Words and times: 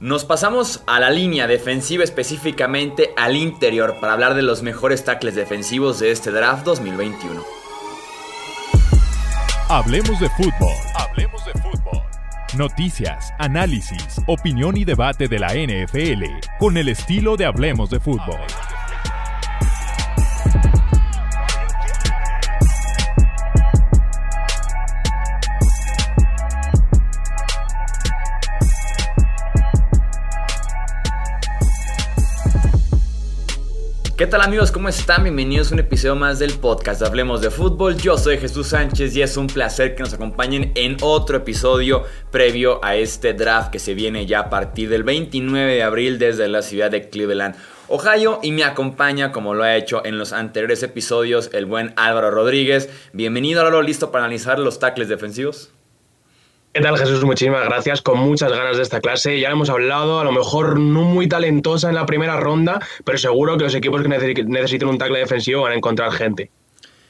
Nos 0.00 0.24
pasamos 0.24 0.84
a 0.86 1.00
la 1.00 1.10
línea 1.10 1.48
defensiva, 1.48 2.04
específicamente 2.04 3.10
al 3.16 3.34
interior, 3.34 3.96
para 4.00 4.12
hablar 4.12 4.34
de 4.34 4.42
los 4.42 4.62
mejores 4.62 5.04
tackles 5.04 5.34
defensivos 5.34 5.98
de 5.98 6.12
este 6.12 6.30
draft 6.30 6.64
2021. 6.64 7.42
Hablemos 9.68 10.20
de 10.20 10.28
fútbol. 10.30 10.72
Hablemos 10.94 11.44
de 11.44 11.52
fútbol. 11.54 12.02
Noticias, 12.56 13.32
análisis, 13.40 14.20
opinión 14.28 14.76
y 14.76 14.84
debate 14.84 15.26
de 15.26 15.40
la 15.40 15.48
NFL 15.48 16.46
con 16.60 16.76
el 16.76 16.88
estilo 16.88 17.36
de 17.36 17.46
Hablemos 17.46 17.90
de 17.90 17.98
fútbol. 17.98 18.38
¿Qué 34.18 34.26
tal 34.26 34.40
amigos? 34.40 34.72
¿Cómo 34.72 34.88
están? 34.88 35.22
Bienvenidos 35.22 35.70
a 35.70 35.74
un 35.74 35.78
episodio 35.78 36.16
más 36.16 36.40
del 36.40 36.54
podcast 36.54 37.02
Hablemos 37.02 37.40
de 37.40 37.52
Fútbol. 37.52 37.96
Yo 37.96 38.18
soy 38.18 38.36
Jesús 38.36 38.66
Sánchez 38.66 39.14
y 39.14 39.22
es 39.22 39.36
un 39.36 39.46
placer 39.46 39.94
que 39.94 40.02
nos 40.02 40.12
acompañen 40.12 40.72
en 40.74 40.96
otro 41.02 41.36
episodio 41.36 42.02
previo 42.32 42.84
a 42.84 42.96
este 42.96 43.32
draft 43.32 43.70
que 43.70 43.78
se 43.78 43.94
viene 43.94 44.26
ya 44.26 44.40
a 44.40 44.50
partir 44.50 44.88
del 44.88 45.04
29 45.04 45.72
de 45.72 45.84
abril 45.84 46.18
desde 46.18 46.48
la 46.48 46.62
ciudad 46.62 46.90
de 46.90 47.08
Cleveland. 47.08 47.54
Ohio 47.86 48.40
y 48.42 48.50
me 48.50 48.64
acompaña 48.64 49.30
como 49.30 49.54
lo 49.54 49.62
ha 49.62 49.76
hecho 49.76 50.04
en 50.04 50.18
los 50.18 50.32
anteriores 50.32 50.82
episodios 50.82 51.50
el 51.52 51.66
buen 51.66 51.92
Álvaro 51.94 52.32
Rodríguez. 52.32 52.90
Bienvenido 53.12 53.60
Álvaro, 53.60 53.82
listo 53.82 54.10
para 54.10 54.24
analizar 54.24 54.58
los 54.58 54.80
tackles 54.80 55.08
defensivos. 55.08 55.70
¿Qué 56.78 56.84
tal 56.84 56.96
Jesús? 56.96 57.24
Muchísimas 57.24 57.64
gracias, 57.64 58.02
con 58.02 58.20
muchas 58.20 58.52
ganas 58.52 58.76
de 58.76 58.84
esta 58.84 59.00
clase. 59.00 59.40
Ya 59.40 59.50
hemos 59.50 59.68
hablado, 59.68 60.20
a 60.20 60.24
lo 60.24 60.30
mejor 60.30 60.78
no 60.78 61.02
muy 61.02 61.26
talentosa 61.26 61.88
en 61.88 61.96
la 61.96 62.06
primera 62.06 62.36
ronda, 62.36 62.78
pero 63.04 63.18
seguro 63.18 63.58
que 63.58 63.64
los 63.64 63.74
equipos 63.74 64.00
que 64.00 64.08
necesiten 64.08 64.86
un 64.86 64.96
tackle 64.96 65.18
defensivo 65.18 65.62
van 65.62 65.72
a 65.72 65.74
encontrar 65.74 66.12
gente. 66.12 66.52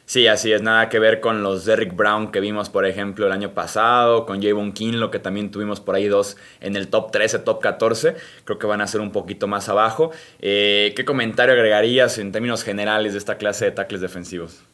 Sí, 0.07 0.27
así 0.27 0.53
es, 0.53 0.62
nada 0.62 0.89
que 0.89 0.98
ver 0.98 1.20
con 1.20 1.42
los 1.42 1.67
Derrick 1.67 1.95
Brown 1.95 2.33
que 2.33 2.41
vimos, 2.41 2.70
por 2.70 2.87
ejemplo, 2.87 3.27
el 3.27 3.33
año 3.33 3.53
pasado, 3.53 4.25
con 4.25 4.42
Javon 4.42 4.73
Kinlo, 4.73 5.11
que 5.11 5.19
también 5.19 5.51
tuvimos 5.51 5.81
por 5.81 5.97
ahí 5.97 6.09
dos 6.09 6.39
en 6.62 6.75
el 6.75 6.89
top 6.89 7.11
13, 7.12 7.41
top 7.41 7.61
14. 7.61 8.17
Creo 8.45 8.59
que 8.59 8.67
van 8.67 8.81
a 8.81 8.87
ser 8.87 9.03
un 9.03 9.12
poquito 9.12 9.48
más 9.48 9.69
abajo. 9.69 10.12
Eh, 10.41 10.95
¿Qué 10.97 11.05
comentario 11.05 11.53
agregarías 11.53 12.17
en 12.17 12.33
términos 12.33 12.64
generales 12.64 13.12
de 13.12 13.19
esta 13.19 13.37
clase 13.37 13.67
de 13.67 13.73
tackles 13.73 14.01
defensivos? 14.01 14.64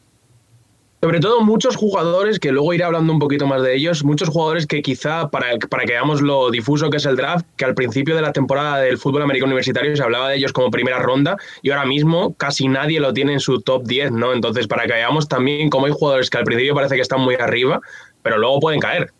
Sobre 1.05 1.19
todo 1.19 1.41
muchos 1.41 1.75
jugadores, 1.75 2.39
que 2.39 2.51
luego 2.51 2.73
iré 2.73 2.83
hablando 2.83 3.13
un 3.13 3.19
poquito 3.19 3.45
más 3.45 3.61
de 3.61 3.75
ellos, 3.75 4.03
muchos 4.03 4.27
jugadores 4.27 4.65
que 4.65 4.81
quizá, 4.81 5.29
para, 5.29 5.55
para 5.69 5.83
que 5.83 5.91
veamos 5.91 6.19
lo 6.23 6.49
difuso 6.49 6.89
que 6.89 6.97
es 6.97 7.05
el 7.05 7.15
draft, 7.15 7.45
que 7.57 7.63
al 7.63 7.75
principio 7.75 8.15
de 8.15 8.23
la 8.23 8.33
temporada 8.33 8.79
del 8.79 8.97
fútbol 8.97 9.21
americano 9.21 9.51
universitario 9.51 9.95
se 9.95 10.01
hablaba 10.01 10.29
de 10.29 10.37
ellos 10.37 10.51
como 10.51 10.71
primera 10.71 10.97
ronda 10.97 11.37
y 11.61 11.69
ahora 11.69 11.85
mismo 11.85 12.33
casi 12.33 12.67
nadie 12.67 12.99
lo 12.99 13.13
tiene 13.13 13.33
en 13.33 13.39
su 13.39 13.61
top 13.61 13.85
10, 13.85 14.13
¿no? 14.13 14.33
Entonces, 14.33 14.65
para 14.65 14.87
que 14.87 14.93
veamos 14.93 15.29
también 15.29 15.69
cómo 15.69 15.85
hay 15.85 15.91
jugadores 15.91 16.31
que 16.31 16.39
al 16.39 16.43
principio 16.43 16.73
parece 16.73 16.95
que 16.95 17.01
están 17.01 17.21
muy 17.21 17.35
arriba, 17.35 17.81
pero 18.23 18.39
luego 18.39 18.59
pueden 18.59 18.79
caer. 18.79 19.11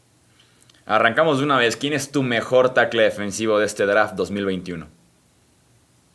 Arrancamos 0.87 1.37
de 1.37 1.43
una 1.43 1.59
vez. 1.59 1.77
¿Quién 1.77 1.93
es 1.93 2.11
tu 2.11 2.23
mejor 2.23 2.73
tackle 2.73 3.03
defensivo 3.03 3.59
de 3.59 3.67
este 3.67 3.85
draft 3.85 4.15
2021? 4.15 4.87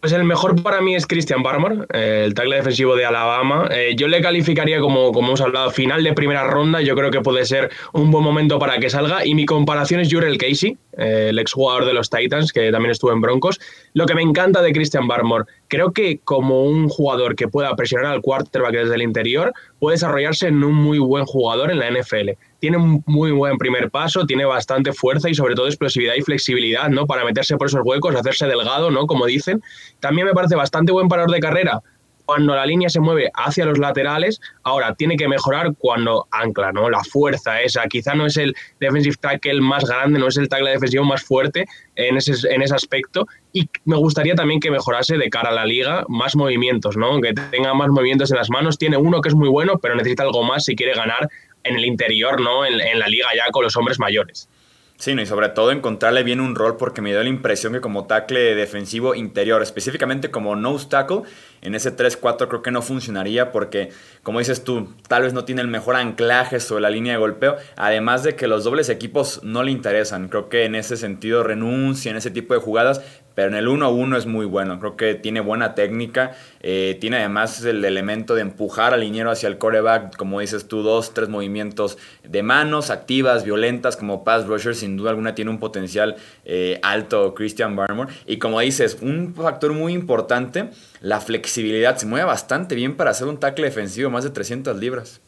Pues 0.00 0.14
el 0.14 0.24
mejor 0.24 0.62
para 0.62 0.80
mí 0.80 0.94
es 0.94 1.06
Christian 1.06 1.42
Barmore, 1.42 1.84
eh, 1.92 2.22
el 2.24 2.32
tackle 2.32 2.56
defensivo 2.56 2.96
de 2.96 3.04
Alabama. 3.04 3.68
Eh, 3.70 3.94
yo 3.98 4.08
le 4.08 4.22
calificaría 4.22 4.80
como, 4.80 5.12
como 5.12 5.28
hemos 5.28 5.42
hablado, 5.42 5.70
final 5.70 6.02
de 6.02 6.14
primera 6.14 6.44
ronda. 6.44 6.80
Yo 6.80 6.96
creo 6.96 7.10
que 7.10 7.20
puede 7.20 7.44
ser 7.44 7.70
un 7.92 8.10
buen 8.10 8.24
momento 8.24 8.58
para 8.58 8.78
que 8.78 8.88
salga. 8.88 9.26
Y 9.26 9.34
mi 9.34 9.44
comparación 9.44 10.00
es 10.00 10.10
Jurel 10.10 10.38
Casey, 10.38 10.78
eh, 10.96 11.26
el 11.28 11.38
exjugador 11.38 11.84
de 11.84 11.92
los 11.92 12.08
Titans, 12.08 12.50
que 12.50 12.72
también 12.72 12.92
estuvo 12.92 13.12
en 13.12 13.20
Broncos. 13.20 13.60
Lo 13.92 14.06
que 14.06 14.14
me 14.14 14.22
encanta 14.22 14.62
de 14.62 14.72
Christian 14.72 15.06
Barmore, 15.06 15.44
creo 15.68 15.92
que 15.92 16.18
como 16.24 16.64
un 16.64 16.88
jugador 16.88 17.36
que 17.36 17.48
pueda 17.48 17.76
presionar 17.76 18.06
al 18.06 18.22
quarterback 18.22 18.72
desde 18.72 18.94
el 18.94 19.02
interior, 19.02 19.52
puede 19.78 19.96
desarrollarse 19.96 20.48
en 20.48 20.64
un 20.64 20.76
muy 20.76 20.98
buen 20.98 21.26
jugador 21.26 21.70
en 21.70 21.78
la 21.78 21.90
NFL 21.90 22.30
tiene 22.60 22.76
un 22.76 23.02
muy 23.06 23.32
buen 23.32 23.58
primer 23.58 23.90
paso, 23.90 24.26
tiene 24.26 24.44
bastante 24.44 24.92
fuerza 24.92 25.28
y 25.28 25.34
sobre 25.34 25.54
todo 25.54 25.66
explosividad 25.66 26.14
y 26.16 26.22
flexibilidad, 26.22 26.88
¿no? 26.88 27.06
Para 27.06 27.24
meterse 27.24 27.56
por 27.56 27.66
esos 27.66 27.80
huecos, 27.82 28.14
hacerse 28.14 28.46
delgado, 28.46 28.90
¿no? 28.90 29.06
Como 29.06 29.26
dicen. 29.26 29.62
También 29.98 30.26
me 30.26 30.34
parece 30.34 30.54
bastante 30.54 30.92
buen 30.92 31.08
parador 31.08 31.32
de 31.32 31.40
carrera 31.40 31.82
cuando 32.30 32.54
la 32.54 32.64
línea 32.64 32.88
se 32.88 33.00
mueve 33.00 33.28
hacia 33.34 33.64
los 33.64 33.76
laterales. 33.78 34.40
Ahora, 34.62 34.94
tiene 34.94 35.16
que 35.16 35.26
mejorar 35.26 35.74
cuando 35.76 36.28
ancla, 36.30 36.70
¿no? 36.70 36.88
La 36.88 37.02
fuerza 37.02 37.60
esa. 37.60 37.88
Quizá 37.88 38.14
no 38.14 38.26
es 38.26 38.36
el 38.36 38.54
defensive 38.78 39.16
tackle 39.20 39.60
más 39.60 39.84
grande, 39.84 40.20
no 40.20 40.28
es 40.28 40.36
el 40.36 40.48
tackle 40.48 40.70
defensivo 40.70 41.02
más 41.02 41.24
fuerte 41.24 41.64
en 41.96 42.16
ese, 42.18 42.34
en 42.48 42.62
ese 42.62 42.72
aspecto. 42.72 43.26
Y 43.52 43.68
me 43.84 43.96
gustaría 43.96 44.36
también 44.36 44.60
que 44.60 44.70
mejorase 44.70 45.18
de 45.18 45.28
cara 45.28 45.48
a 45.48 45.52
la 45.52 45.64
liga 45.64 46.04
más 46.06 46.36
movimientos, 46.36 46.96
¿no? 46.96 47.20
Que 47.20 47.32
tenga 47.32 47.74
más 47.74 47.88
movimientos 47.88 48.30
en 48.30 48.36
las 48.36 48.48
manos. 48.48 48.78
Tiene 48.78 48.96
uno 48.96 49.20
que 49.22 49.30
es 49.30 49.34
muy 49.34 49.48
bueno, 49.48 49.80
pero 49.82 49.96
necesita 49.96 50.22
algo 50.22 50.44
más 50.44 50.66
si 50.66 50.76
quiere 50.76 50.94
ganar 50.94 51.28
en 51.64 51.76
el 51.76 51.84
interior, 51.84 52.40
¿no? 52.40 52.64
En, 52.64 52.98
la 52.98 53.06
liga 53.06 53.28
ya 53.34 53.50
con 53.50 53.64
los 53.64 53.76
hombres 53.76 53.98
mayores. 53.98 54.48
Sí, 54.96 55.12
y 55.12 55.26
sobre 55.26 55.48
todo 55.48 55.72
encontrarle 55.72 56.22
bien 56.24 56.40
un 56.40 56.54
rol 56.54 56.76
porque 56.76 57.00
me 57.00 57.08
dio 57.08 57.22
la 57.22 57.28
impresión 57.30 57.72
que 57.72 57.80
como 57.80 58.06
tackle 58.06 58.54
defensivo 58.54 59.14
interior, 59.14 59.62
específicamente 59.62 60.30
como 60.30 60.56
nose 60.56 60.88
tackle, 60.90 61.22
en 61.62 61.74
ese 61.74 61.96
3-4 61.96 62.48
creo 62.48 62.60
que 62.60 62.70
no 62.70 62.82
funcionaría 62.82 63.50
porque, 63.50 63.88
como 64.22 64.40
dices 64.40 64.62
tú, 64.62 64.94
tal 65.08 65.22
vez 65.22 65.32
no 65.32 65.46
tiene 65.46 65.62
el 65.62 65.68
mejor 65.68 65.96
anclaje 65.96 66.60
sobre 66.60 66.82
la 66.82 66.90
línea 66.90 67.14
de 67.14 67.18
golpeo, 67.18 67.56
además 67.76 68.24
de 68.24 68.36
que 68.36 68.46
los 68.46 68.62
dobles 68.62 68.90
equipos 68.90 69.42
no 69.42 69.62
le 69.62 69.70
interesan. 69.70 70.28
Creo 70.28 70.50
que 70.50 70.66
en 70.66 70.74
ese 70.74 70.98
sentido 70.98 71.42
renuncia 71.42 72.10
en 72.10 72.18
ese 72.18 72.30
tipo 72.30 72.52
de 72.52 72.60
jugadas, 72.60 73.00
pero 73.34 73.48
en 73.48 73.54
el 73.54 73.68
1 73.68 73.86
a 73.86 73.88
1 73.90 74.16
es 74.16 74.26
muy 74.26 74.46
bueno. 74.46 74.78
Creo 74.78 74.96
que 74.96 75.14
tiene 75.14 75.40
buena 75.40 75.74
técnica. 75.74 76.32
Eh, 76.60 76.98
tiene 77.00 77.18
además 77.18 77.64
el 77.64 77.84
elemento 77.84 78.34
de 78.34 78.42
empujar 78.42 78.92
al 78.92 79.00
liniero 79.00 79.30
hacia 79.30 79.48
el 79.48 79.58
coreback, 79.58 80.16
como 80.16 80.40
dices 80.40 80.68
tú, 80.68 80.82
dos, 80.82 81.14
tres 81.14 81.28
movimientos 81.28 81.98
de 82.22 82.42
manos 82.42 82.90
activas, 82.90 83.44
violentas, 83.44 83.96
como 83.96 84.24
pass 84.24 84.46
rusher. 84.46 84.74
Sin 84.74 84.96
duda 84.96 85.10
alguna 85.10 85.34
tiene 85.34 85.50
un 85.50 85.58
potencial 85.58 86.16
eh, 86.44 86.78
alto 86.82 87.34
Christian 87.34 87.76
Barmore. 87.76 88.12
Y 88.26 88.38
como 88.38 88.60
dices, 88.60 88.98
un 89.00 89.34
factor 89.34 89.72
muy 89.72 89.92
importante, 89.92 90.70
la 91.00 91.20
flexibilidad. 91.20 91.96
Se 91.96 92.06
mueve 92.06 92.26
bastante 92.26 92.74
bien 92.74 92.96
para 92.96 93.10
hacer 93.10 93.26
un 93.26 93.38
tackle 93.38 93.66
defensivo, 93.66 94.10
más 94.10 94.24
de 94.24 94.30
300 94.30 94.76
libras 94.76 95.20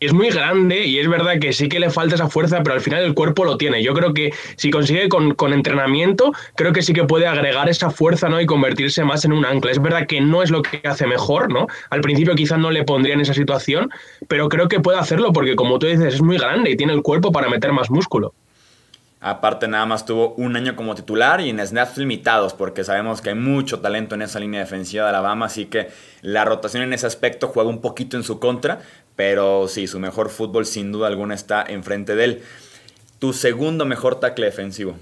es 0.00 0.12
muy 0.12 0.30
grande 0.30 0.86
y 0.86 0.98
es 0.98 1.08
verdad 1.08 1.38
que 1.40 1.52
sí 1.52 1.68
que 1.68 1.80
le 1.80 1.90
falta 1.90 2.14
esa 2.14 2.28
fuerza, 2.28 2.62
pero 2.62 2.74
al 2.74 2.80
final 2.80 3.02
el 3.02 3.14
cuerpo 3.14 3.44
lo 3.44 3.56
tiene. 3.56 3.82
Yo 3.82 3.94
creo 3.94 4.14
que 4.14 4.32
si 4.56 4.70
consigue 4.70 5.08
con, 5.08 5.52
entrenamiento, 5.52 6.32
creo 6.54 6.72
que 6.72 6.82
sí 6.82 6.92
que 6.92 7.04
puede 7.04 7.26
agregar 7.26 7.68
esa 7.68 7.90
fuerza 7.90 8.28
¿no? 8.28 8.40
y 8.40 8.46
convertirse 8.46 9.02
más 9.04 9.24
en 9.24 9.32
un 9.32 9.44
ancla. 9.44 9.72
Es 9.72 9.82
verdad 9.82 10.06
que 10.06 10.20
no 10.20 10.42
es 10.42 10.50
lo 10.50 10.62
que 10.62 10.86
hace 10.86 11.06
mejor, 11.06 11.52
¿no? 11.52 11.66
Al 11.90 12.00
principio 12.00 12.34
quizás 12.34 12.58
no 12.58 12.70
le 12.70 12.84
pondría 12.84 13.14
en 13.14 13.20
esa 13.20 13.34
situación, 13.34 13.90
pero 14.28 14.48
creo 14.48 14.68
que 14.68 14.80
puede 14.80 14.98
hacerlo 14.98 15.32
porque 15.32 15.56
como 15.56 15.78
tú 15.78 15.86
dices, 15.86 16.14
es 16.14 16.22
muy 16.22 16.38
grande 16.38 16.70
y 16.70 16.76
tiene 16.76 16.92
el 16.92 17.02
cuerpo 17.02 17.32
para 17.32 17.48
meter 17.48 17.72
más 17.72 17.90
músculo. 17.90 18.32
Aparte 19.20 19.66
nada 19.66 19.84
más 19.84 20.06
tuvo 20.06 20.34
un 20.34 20.54
año 20.54 20.76
como 20.76 20.94
titular 20.94 21.40
y 21.40 21.50
en 21.50 21.58
snaps 21.58 21.98
limitados 21.98 22.54
porque 22.54 22.84
sabemos 22.84 23.20
que 23.20 23.30
hay 23.30 23.34
mucho 23.34 23.80
talento 23.80 24.14
en 24.14 24.22
esa 24.22 24.38
línea 24.38 24.60
defensiva 24.60 25.02
de 25.04 25.08
Alabama, 25.08 25.46
así 25.46 25.66
que 25.66 25.88
la 26.22 26.44
rotación 26.44 26.84
en 26.84 26.92
ese 26.92 27.08
aspecto 27.08 27.48
juega 27.48 27.68
un 27.68 27.80
poquito 27.80 28.16
en 28.16 28.22
su 28.22 28.38
contra, 28.38 28.78
pero 29.18 29.66
sí, 29.66 29.88
su 29.88 29.98
mejor 29.98 30.30
fútbol 30.30 30.64
sin 30.64 30.92
duda 30.92 31.08
alguna 31.08 31.34
está 31.34 31.64
enfrente 31.66 32.14
de 32.14 32.22
él. 32.22 32.42
Tu 33.18 33.32
segundo 33.32 33.84
mejor 33.84 34.20
tackle 34.20 34.46
defensivo. 34.46 34.96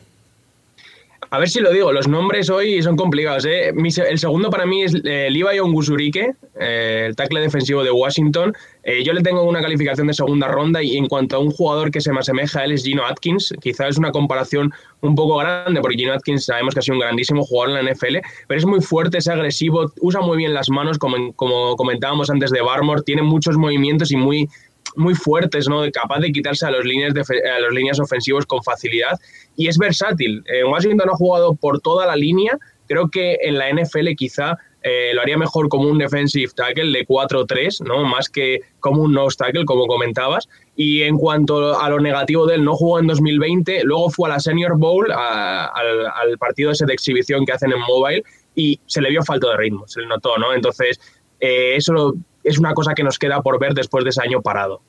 A 1.30 1.38
ver 1.40 1.48
si 1.48 1.60
lo 1.60 1.72
digo, 1.72 1.92
los 1.92 2.06
nombres 2.06 2.50
hoy 2.50 2.80
son 2.82 2.96
complicados. 2.96 3.44
¿eh? 3.46 3.70
el 3.70 4.18
segundo 4.18 4.48
para 4.48 4.64
mí 4.64 4.82
es 4.82 4.94
eh, 5.04 5.28
Levi 5.30 5.58
Onguzurike, 5.58 6.34
eh, 6.60 7.04
el 7.08 7.16
tackle 7.16 7.40
defensivo 7.40 7.82
de 7.82 7.90
Washington. 7.90 8.54
Eh, 8.84 9.02
yo 9.02 9.12
le 9.12 9.22
tengo 9.22 9.42
una 9.42 9.60
calificación 9.60 10.06
de 10.06 10.14
segunda 10.14 10.46
ronda 10.46 10.80
y 10.80 10.96
en 10.96 11.08
cuanto 11.08 11.36
a 11.36 11.38
un 11.40 11.50
jugador 11.50 11.90
que 11.90 12.00
se 12.00 12.12
me 12.12 12.20
asemeja 12.20 12.60
a 12.60 12.64
él 12.64 12.72
es 12.72 12.84
Gino 12.84 13.04
Atkins. 13.04 13.52
Quizás 13.60 13.90
es 13.90 13.98
una 13.98 14.12
comparación 14.12 14.72
un 15.00 15.16
poco 15.16 15.36
grande 15.38 15.80
porque 15.80 15.96
Gino 15.96 16.12
Atkins 16.12 16.44
sabemos 16.44 16.74
que 16.74 16.78
ha 16.78 16.82
sido 16.82 16.94
un 16.94 17.00
grandísimo 17.00 17.44
jugador 17.44 17.76
en 17.76 17.84
la 17.84 17.92
NFL, 17.92 18.18
pero 18.46 18.58
es 18.58 18.66
muy 18.66 18.80
fuerte, 18.80 19.18
es 19.18 19.26
agresivo, 19.26 19.92
usa 20.00 20.20
muy 20.20 20.36
bien 20.36 20.54
las 20.54 20.70
manos, 20.70 20.98
como, 20.98 21.32
como 21.32 21.74
comentábamos 21.74 22.30
antes 22.30 22.50
de 22.50 22.62
Barmore, 22.62 23.02
tiene 23.02 23.22
muchos 23.22 23.56
movimientos 23.56 24.12
y 24.12 24.16
muy 24.16 24.48
muy 24.96 25.14
fuertes, 25.14 25.68
¿no? 25.68 25.82
capaz 25.92 26.20
de 26.20 26.32
quitarse 26.32 26.66
a 26.66 26.70
los, 26.70 26.84
líneas 26.84 27.14
de, 27.14 27.20
a 27.20 27.60
los 27.60 27.72
líneas 27.72 28.00
ofensivos 28.00 28.46
con 28.46 28.62
facilidad 28.62 29.18
y 29.56 29.68
es 29.68 29.78
versátil. 29.78 30.42
En 30.46 30.66
Washington 30.66 31.10
ha 31.10 31.16
jugado 31.16 31.54
por 31.54 31.80
toda 31.80 32.06
la 32.06 32.16
línea, 32.16 32.58
creo 32.88 33.08
que 33.08 33.38
en 33.42 33.58
la 33.58 33.70
NFL 33.70 34.14
quizá 34.16 34.56
eh, 34.88 35.12
lo 35.14 35.20
haría 35.20 35.36
mejor 35.36 35.68
como 35.68 35.88
un 35.88 35.98
defensive 35.98 36.52
tackle 36.54 36.96
de 36.96 37.04
4-3, 37.04 37.84
¿no? 37.84 38.04
más 38.04 38.28
que 38.28 38.60
como 38.78 39.02
un 39.02 39.14
nose 39.14 39.36
tackle, 39.36 39.64
como 39.64 39.88
comentabas. 39.88 40.48
Y 40.76 41.02
en 41.02 41.18
cuanto 41.18 41.76
a 41.76 41.90
lo 41.90 41.98
negativo 41.98 42.46
de 42.46 42.54
él, 42.54 42.64
no 42.64 42.76
jugó 42.76 43.00
en 43.00 43.08
2020, 43.08 43.82
luego 43.82 44.10
fue 44.10 44.28
a 44.28 44.34
la 44.34 44.38
Senior 44.38 44.78
Bowl, 44.78 45.10
al, 45.10 46.38
partido 46.38 46.70
ese 46.70 46.86
de 46.86 46.92
exhibición 46.92 47.44
que 47.44 47.52
hacen 47.52 47.72
en 47.72 47.80
mobile, 47.80 48.22
y 48.54 48.78
se 48.86 49.00
le 49.00 49.10
vio 49.10 49.24
falta 49.24 49.50
de 49.50 49.56
ritmo, 49.56 49.88
se 49.88 50.02
le 50.02 50.06
notó, 50.06 50.36
¿no? 50.38 50.54
Entonces, 50.54 51.00
eh, 51.40 51.74
eso 51.74 52.14
es 52.46 52.58
una 52.58 52.72
cosa 52.74 52.94
que 52.94 53.02
nos 53.02 53.18
queda 53.18 53.42
por 53.42 53.58
ver 53.58 53.74
después 53.74 54.04
de 54.04 54.10
ese 54.10 54.22
año 54.22 54.40
parado. 54.40 54.80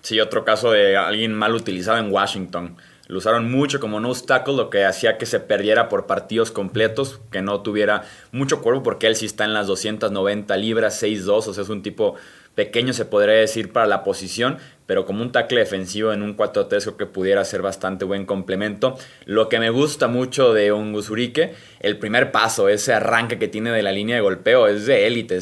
Sí, 0.00 0.20
otro 0.20 0.44
caso 0.44 0.70
de 0.70 0.96
alguien 0.96 1.34
mal 1.34 1.54
utilizado 1.54 1.98
en 1.98 2.10
Washington. 2.10 2.76
Lo 3.06 3.18
usaron 3.18 3.50
mucho 3.50 3.80
como 3.80 4.00
no 4.00 4.14
tackle, 4.14 4.56
lo 4.56 4.70
que 4.70 4.84
hacía 4.86 5.18
que 5.18 5.26
se 5.26 5.38
perdiera 5.38 5.90
por 5.90 6.06
partidos 6.06 6.50
completos, 6.50 7.20
que 7.30 7.42
no 7.42 7.60
tuviera 7.60 8.04
mucho 8.32 8.62
cuerpo, 8.62 8.82
porque 8.82 9.06
él 9.06 9.16
sí 9.16 9.26
está 9.26 9.44
en 9.44 9.52
las 9.52 9.66
290 9.66 10.56
libras, 10.56 11.02
6'2, 11.02 11.28
o 11.28 11.52
sea, 11.52 11.62
es 11.62 11.68
un 11.68 11.82
tipo 11.82 12.14
pequeño 12.54 12.92
se 12.92 13.04
podría 13.04 13.34
decir 13.34 13.72
para 13.72 13.86
la 13.86 14.04
posición, 14.04 14.58
pero 14.86 15.06
como 15.06 15.22
un 15.22 15.32
tackle 15.32 15.60
defensivo 15.60 16.12
en 16.12 16.22
un 16.22 16.36
4-3 16.36 16.82
creo 16.82 16.96
que 16.96 17.06
pudiera 17.06 17.44
ser 17.44 17.62
bastante 17.62 18.04
buen 18.04 18.26
complemento. 18.26 18.96
Lo 19.24 19.48
que 19.48 19.58
me 19.58 19.70
gusta 19.70 20.08
mucho 20.08 20.52
de 20.52 20.72
un 20.72 20.92
Guzurique, 20.92 21.54
el 21.80 21.98
primer 21.98 22.32
paso, 22.32 22.68
ese 22.68 22.92
arranque 22.92 23.38
que 23.38 23.48
tiene 23.48 23.70
de 23.70 23.82
la 23.82 23.92
línea 23.92 24.16
de 24.16 24.22
golpeo, 24.22 24.66
es 24.66 24.86
de 24.86 25.06
élite, 25.06 25.38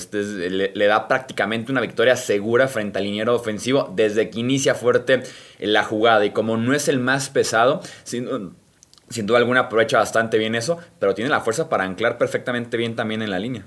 le, 0.51 0.87
da 0.87 1.09
prácticamente 1.09 1.73
una 1.73 1.81
victoria 1.81 2.17
segura 2.17 2.69
frente 2.69 2.99
al 2.99 3.05
liniero 3.05 3.35
ofensivo 3.35 3.93
desde 3.95 4.31
que 4.31 4.41
inicia 4.41 4.75
fuerte 4.75 5.23
la 5.59 5.85
jugada 5.85 6.25
y 6.25 6.31
como 6.31 6.57
no 6.57 6.75
es 6.75 6.89
el 6.89 6.99
más 6.99 7.31
pesado, 7.31 7.83
sin 8.05 9.27
duda 9.27 9.39
alguna 9.39 9.61
aprovecha 9.61 9.99
bastante 9.99 10.39
bien 10.39 10.55
eso, 10.55 10.79
pero 10.99 11.15
tiene 11.15 11.31
la 11.31 11.41
fuerza 11.41 11.69
para 11.69 11.85
anclar 11.85 12.17
perfectamente 12.17 12.77
bien 12.77 12.97
también 12.97 13.23
en 13.23 13.31
la 13.31 13.39
línea. 13.39 13.67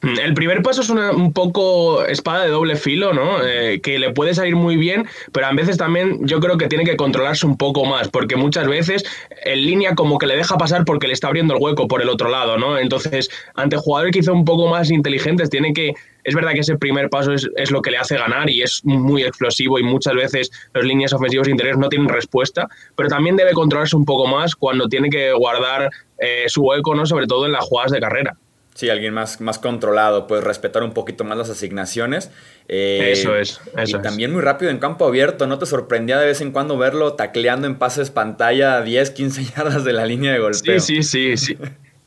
Mm, 0.00 0.18
el 0.20 0.34
primer 0.34 0.62
paso 0.62 0.80
es 0.80 0.90
un 0.90 1.32
poco 1.32 2.04
espada 2.04 2.44
de 2.44 2.50
doble 2.50 2.76
filo, 2.76 3.12
¿no? 3.12 3.44
Eh, 3.44 3.80
que 3.80 3.98
le 3.98 4.12
puede 4.12 4.32
salir 4.32 4.54
muy 4.54 4.76
bien, 4.76 5.08
pero 5.32 5.46
a 5.46 5.52
veces 5.52 5.76
también 5.76 6.24
yo 6.24 6.38
creo 6.38 6.56
que 6.56 6.68
tiene 6.68 6.84
que 6.84 6.96
controlarse 6.96 7.46
un 7.46 7.56
poco 7.56 7.84
más, 7.84 8.08
porque 8.08 8.36
muchas 8.36 8.68
veces 8.68 9.04
en 9.44 9.64
línea 9.64 9.96
como 9.96 10.18
que 10.18 10.26
le 10.26 10.36
deja 10.36 10.56
pasar 10.56 10.84
porque 10.84 11.08
le 11.08 11.14
está 11.14 11.26
abriendo 11.26 11.54
el 11.54 11.60
hueco 11.60 11.88
por 11.88 12.00
el 12.00 12.08
otro 12.10 12.28
lado, 12.28 12.58
¿no? 12.58 12.78
Entonces, 12.78 13.28
ante 13.56 13.76
jugadores 13.76 14.12
quizá 14.12 14.30
un 14.32 14.44
poco 14.44 14.68
más 14.68 14.90
inteligentes, 14.90 15.50
tiene 15.50 15.72
que. 15.72 15.94
Es 16.22 16.34
verdad 16.34 16.52
que 16.52 16.60
ese 16.60 16.76
primer 16.76 17.08
paso 17.10 17.32
es, 17.32 17.48
es, 17.56 17.70
lo 17.70 17.82
que 17.82 17.90
le 17.90 17.98
hace 17.98 18.16
ganar 18.16 18.50
y 18.50 18.62
es 18.62 18.84
muy 18.84 19.22
explosivo 19.22 19.78
y 19.78 19.82
muchas 19.82 20.14
veces 20.14 20.50
las 20.74 20.84
líneas 20.84 21.12
ofensivas 21.12 21.48
interiores 21.48 21.80
no 21.80 21.88
tienen 21.88 22.08
respuesta, 22.08 22.68
pero 22.96 23.08
también 23.08 23.36
debe 23.36 23.52
controlarse 23.52 23.96
un 23.96 24.04
poco 24.04 24.26
más 24.28 24.54
cuando 24.54 24.88
tiene 24.88 25.10
que 25.10 25.32
guardar 25.32 25.90
eh, 26.18 26.44
su 26.46 26.62
hueco, 26.62 26.94
¿no? 26.94 27.06
Sobre 27.06 27.26
todo 27.26 27.46
en 27.46 27.52
las 27.52 27.64
jugadas 27.64 27.90
de 27.90 28.00
carrera. 28.00 28.36
Sí, 28.78 28.88
alguien 28.90 29.12
más, 29.12 29.40
más 29.40 29.58
controlado, 29.58 30.28
pues 30.28 30.44
respetar 30.44 30.84
un 30.84 30.92
poquito 30.92 31.24
más 31.24 31.36
las 31.36 31.50
asignaciones. 31.50 32.30
Eh, 32.68 33.10
eso 33.10 33.34
es. 33.34 33.60
Eso 33.76 33.98
y 33.98 34.02
también 34.02 34.32
muy 34.32 34.40
rápido 34.40 34.70
en 34.70 34.78
campo 34.78 35.04
abierto. 35.04 35.48
¿No 35.48 35.58
te 35.58 35.66
sorprendía 35.66 36.16
de 36.16 36.26
vez 36.26 36.40
en 36.42 36.52
cuando 36.52 36.78
verlo 36.78 37.14
tacleando 37.14 37.66
en 37.66 37.74
pases 37.74 38.12
pantalla 38.12 38.76
a 38.76 38.82
10, 38.82 39.10
15 39.10 39.44
yardas 39.56 39.82
de 39.82 39.92
la 39.94 40.06
línea 40.06 40.32
de 40.32 40.38
golpeo? 40.38 40.78
Sí, 40.78 41.02
sí, 41.02 41.36
sí, 41.36 41.36
sí. 41.36 41.58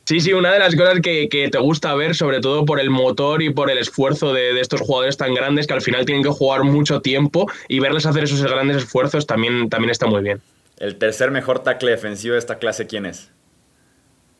Sí, 0.06 0.20
sí, 0.20 0.32
una 0.32 0.50
de 0.50 0.60
las 0.60 0.74
cosas 0.74 1.00
que, 1.02 1.28
te 1.30 1.58
gusta 1.58 1.94
ver, 1.94 2.14
sobre 2.14 2.40
todo 2.40 2.64
por 2.64 2.80
el 2.80 2.88
motor 2.88 3.42
y 3.42 3.50
por 3.50 3.70
el 3.70 3.76
esfuerzo 3.76 4.32
de, 4.32 4.54
de, 4.54 4.60
estos 4.62 4.80
jugadores 4.80 5.18
tan 5.18 5.34
grandes 5.34 5.66
que 5.66 5.74
al 5.74 5.82
final 5.82 6.06
tienen 6.06 6.24
que 6.24 6.30
jugar 6.30 6.64
mucho 6.64 7.02
tiempo 7.02 7.52
y 7.68 7.80
verles 7.80 8.06
hacer 8.06 8.24
esos 8.24 8.42
grandes 8.42 8.78
esfuerzos 8.78 9.26
también, 9.26 9.68
también 9.68 9.90
está 9.90 10.06
muy 10.06 10.22
bien. 10.22 10.40
¿El 10.78 10.96
tercer 10.96 11.30
mejor 11.30 11.62
tackle 11.62 11.90
defensivo 11.90 12.32
de 12.32 12.38
esta 12.38 12.58
clase 12.58 12.86
quién 12.86 13.04
es? 13.04 13.30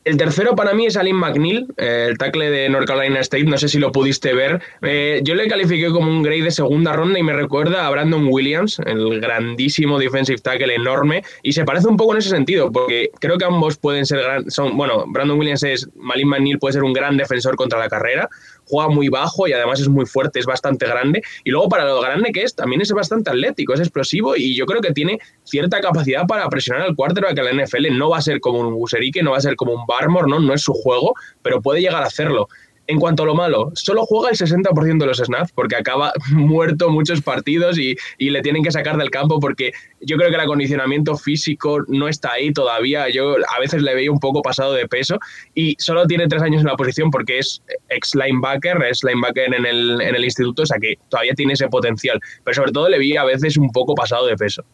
El 0.05 0.17
tercero 0.17 0.57
para 0.57 0.75
mí 0.75 0.87
es 0.87 0.97
Alin 0.97 1.15
McNeil, 1.15 1.69
eh, 1.77 2.07
el 2.11 2.19
tackle 2.19 2.51
de 2.51 2.69
North 2.69 2.89
Carolina 2.89 3.21
State, 3.21 3.45
no 3.45 3.57
sé 3.57 3.69
si 3.69 3.79
lo 3.79 3.93
pudiste 3.93 4.35
ver. 4.35 4.61
Eh, 4.83 5.21
yo 5.23 5.37
le 5.37 5.47
califiqué 5.47 5.91
como 5.91 6.11
un 6.11 6.25
grade 6.25 6.43
de 6.43 6.51
segunda 6.51 6.93
ronda 6.93 7.21
y 7.21 7.23
me 7.23 7.33
recuerda 7.33 7.87
a 7.87 7.91
Brandon 7.91 8.27
Williams, 8.29 8.81
el 8.85 9.21
grandísimo 9.21 10.01
defensive 10.01 10.39
tackle 10.39 10.75
enorme, 10.75 11.23
y 11.45 11.53
se 11.53 11.65
parece 11.65 11.87
un 11.87 11.97
poco 11.97 12.15
en 12.15 12.19
ese 12.19 12.31
sentido, 12.31 12.73
porque 12.73 13.11
creo 13.21 13.39
que 13.39 13.45
ambos 13.45 13.77
pueden 13.77 14.05
ser, 14.05 14.25
son, 14.49 14.77
bueno, 14.77 15.05
Brandon 15.07 15.39
Williams 15.39 15.63
es, 15.63 15.89
Malin 15.95 16.27
McNeil 16.27 16.59
puede 16.59 16.73
ser 16.73 16.83
un 16.83 16.93
gran 16.93 17.17
defensor 17.17 17.55
contra 17.55 17.79
la 17.79 17.89
carrera, 17.89 18.29
juega 18.67 18.89
muy 18.89 19.09
bajo 19.09 19.47
y 19.47 19.53
además 19.53 19.81
es 19.81 19.89
muy 19.89 20.07
fuerte, 20.07 20.39
es 20.39 20.47
bastante 20.47 20.87
grande. 20.87 21.23
Y 21.45 21.51
luego 21.51 21.69
para 21.69 21.85
lo 21.85 22.01
grande 22.01 22.33
que 22.33 22.43
es, 22.43 22.55
también 22.55 22.81
es 22.81 22.91
bastante 22.93 23.31
atlético, 23.31 23.75
es 23.75 23.81
explosivo 23.81 24.35
y 24.37 24.55
yo 24.57 24.67
creo 24.67 24.81
que 24.81 24.93
tiene 24.93 25.19
cierta 25.45 25.81
capacidad 25.81 26.27
para 26.27 26.49
presionar 26.49 26.83
al 26.87 26.97
quarterback 26.97 27.39
a 27.39 27.43
la 27.43 27.53
NFL. 27.53 27.97
No 27.97 28.11
va 28.11 28.19
a 28.19 28.23
ser 28.23 28.41
como 28.41 28.61
un 28.61 28.75
Guserique, 28.75 29.23
no 29.23 29.33
va 29.33 29.39
a 29.39 29.41
ser 29.41 29.57
como 29.57 29.75
un 29.75 29.87
Barmore, 29.93 30.29
¿no? 30.29 30.53
Es 30.53 30.63
su 30.63 30.73
juego, 30.73 31.15
pero 31.43 31.61
puede 31.61 31.81
llegar 31.81 32.03
a 32.03 32.07
hacerlo. 32.07 32.49
En 32.89 32.99
cuanto 32.99 33.23
a 33.23 33.27
lo 33.27 33.35
malo, 33.35 33.71
solo 33.75 34.05
juega 34.05 34.31
el 34.31 34.37
60% 34.37 34.99
de 34.99 35.07
los 35.07 35.19
snaps 35.19 35.53
porque 35.53 35.77
acaba 35.77 36.13
muerto 36.33 36.91
muchos 36.91 37.23
partidos 37.23 37.79
y, 37.79 37.97
le 38.19 38.43
tienen 38.43 38.65
que 38.65 38.73
sacar 38.73 38.97
del 38.97 39.11
campo 39.11 39.39
porque 39.39 39.73
yo 40.01 40.17
creo 40.17 40.31
que 40.31 40.35
el 40.35 40.41
acondicionamiento 40.41 41.17
físico 41.17 41.85
no 41.87 42.09
está 42.09 42.33
ahí 42.33 42.53
todavía. 42.53 43.09
Yo 43.09 43.37
a 43.37 43.61
veces 43.61 43.83
le 43.83 43.95
veía 43.95 44.11
un 44.11 44.19
poco 44.19 44.43
pasado 44.43 44.73
de 44.73 44.89
peso 44.89 45.19
y 45.55 45.77
solo 45.79 46.07
tiene 46.07 46.27
tres 46.27 46.43
años 46.43 46.63
en 46.63 46.67
la 46.67 46.77
posición 46.77 47.11
porque 47.11 47.39
es 47.39 47.63
ex 47.89 48.15
linebacker, 48.15 48.83
es 48.83 49.05
linebacker 49.05 49.55
en 49.55 49.67
el, 49.67 50.01
en 50.01 50.15
el 50.15 50.25
instituto, 50.25 50.63
o 50.63 50.67
sea 50.67 50.79
que 50.81 50.97
todavía 51.09 51.35
tiene 51.35 51.53
ese 51.53 51.69
potencial. 51.69 52.19
Pero 52.43 52.55
sobre 52.55 52.73
todo 52.73 52.89
le 52.89 52.99
vi 52.99 53.17
a 53.17 53.25
veces 53.25 53.57
un 53.57 53.71
poco 53.71 53.95
pasado 53.95 54.27
de 54.27 54.37
peso. 54.37 54.65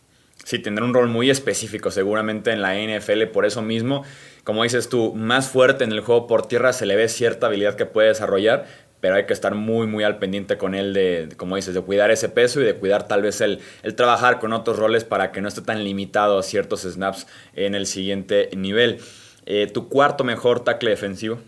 Sí, 0.44 0.58
tendrá 0.58 0.85
un 0.85 0.94
rol 0.94 1.08
muy 1.08 1.31
específico 1.31 1.90
seguramente 1.90 2.52
en 2.52 2.62
la 2.62 2.75
NFL 2.75 3.25
por 3.32 3.44
eso 3.44 3.61
mismo 3.61 4.05
como 4.49 4.62
dices 4.62 4.88
tú, 4.88 5.12
más 5.14 5.50
fuerte 5.50 5.85
en 5.85 5.93
el 5.93 6.00
juego 6.00 6.26
por 6.26 6.46
tierra, 6.46 6.73
se 6.73 6.87
le 6.87 6.96
ve 6.96 7.11
cierta 7.11 7.49
habilidad 7.49 7.75
que 7.75 7.85
puede 7.85 8.08
desarrollar, 8.08 8.64
pero 8.99 9.17
hay 9.17 9.26
que 9.26 9.35
estar 9.35 9.55
muy, 9.55 9.87
muy 9.87 10.05
al 10.05 10.19
pendiente 10.19 10.56
con 10.56 10.75
él 10.75 10.94
de, 10.94 11.29
como 11.37 11.56
dices, 11.56 11.75
de 11.75 11.82
cuidar 11.82 12.11
ese 12.11 12.31
peso 12.31 12.62
y 12.62 12.64
de 12.64 12.75
cuidar 12.75 13.06
tal 13.06 13.20
vez 13.20 13.43
el, 13.43 13.61
el 13.82 13.94
trabajar 13.94 14.38
con 14.38 14.55
otros 14.55 14.79
roles 14.79 15.05
para 15.05 15.32
que 15.32 15.43
no 15.43 15.49
esté 15.49 15.61
tan 15.61 15.85
limitado 15.85 16.38
a 16.38 16.43
ciertos 16.43 16.84
snaps 16.84 17.26
en 17.52 17.75
el 17.75 17.84
siguiente 17.84 18.49
nivel. 18.56 19.00
Eh, 19.44 19.67
¿Tu 19.67 19.91
cuarto 19.91 20.25
mejor 20.25 20.64
tackle 20.64 20.88
defensivo? 20.88 21.41